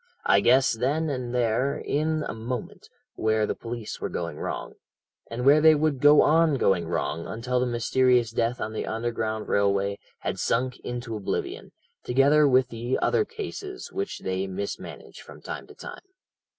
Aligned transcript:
"I 0.25 0.39
guessed 0.39 0.79
then 0.79 1.11
and 1.11 1.31
there 1.31 1.77
in 1.77 2.23
a 2.27 2.33
moment 2.33 2.89
where 3.13 3.45
the 3.45 3.53
police 3.53 4.01
were 4.01 4.09
going 4.09 4.37
wrong, 4.39 4.73
and 5.29 5.45
where 5.45 5.61
they 5.61 5.75
would 5.75 5.99
go 6.01 6.23
on 6.23 6.55
going 6.55 6.87
wrong 6.87 7.27
until 7.27 7.59
the 7.59 7.67
mysterious 7.67 8.31
death 8.31 8.59
on 8.59 8.73
the 8.73 8.87
Underground 8.87 9.47
Railway 9.47 9.99
had 10.21 10.39
sunk 10.39 10.79
into 10.79 11.15
oblivion, 11.15 11.71
together 12.03 12.47
with 12.47 12.69
the 12.69 12.97
other 12.97 13.25
cases 13.25 13.91
which 13.91 14.21
they 14.21 14.47
mismanage 14.47 15.21
from 15.21 15.39
time 15.39 15.67
to 15.67 15.75
time. 15.75 16.01